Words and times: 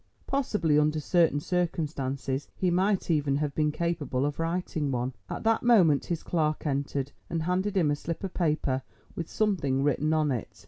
Possibly, 0.25 0.79
under 0.79 0.99
certain 0.99 1.39
circumstances, 1.39 2.47
he 2.55 2.71
might 2.71 3.11
even 3.11 3.35
have 3.35 3.53
been 3.53 3.71
capable 3.71 4.25
of 4.25 4.39
writing 4.39 4.89
one. 4.89 5.13
At 5.29 5.43
that 5.43 5.61
moment 5.61 6.05
his 6.05 6.23
clerk 6.23 6.65
entered, 6.65 7.11
and 7.29 7.43
handed 7.43 7.77
him 7.77 7.91
a 7.91 7.95
slip 7.95 8.23
of 8.23 8.33
paper 8.33 8.81
with 9.15 9.29
something 9.29 9.83
written 9.83 10.11
on 10.11 10.31
it. 10.31 10.59